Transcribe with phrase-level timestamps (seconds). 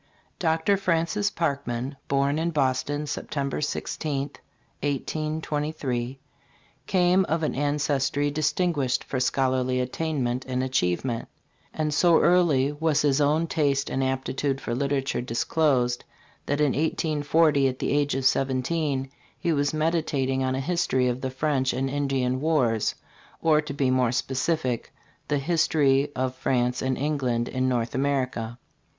[0.39, 0.79] DR.
[0.79, 4.31] FRANCIS PARKMAN, born in Boston, September 16
[4.81, 6.19] 1823,
[6.87, 11.27] came of an ancestry distinguished for scholarly attainment and achievement;
[11.71, 16.03] and so early was his own taste and aptitude for literature disclosed
[16.47, 19.07] that in 1840, at the age of seventeen,
[19.37, 22.95] he was meditating on a history of the French and Indian wars,
[23.39, 24.91] or, to be more specific,
[25.27, 28.57] the "History of France and Eng land in North America."